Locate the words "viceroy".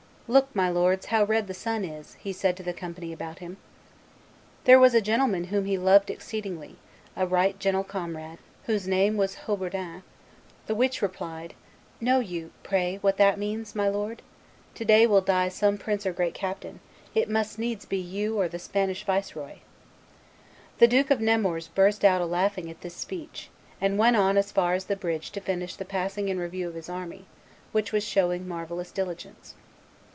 19.03-19.57